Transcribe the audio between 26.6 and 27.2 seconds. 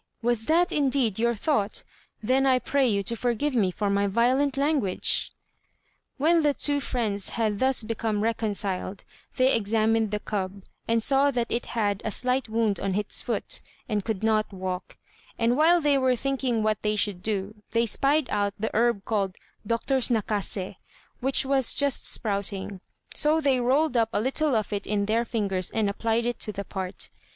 part.